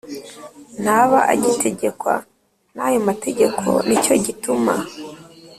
[0.83, 2.15] ntaba agitegekwa
[2.75, 4.73] n ayo mategeko ni cyo gituma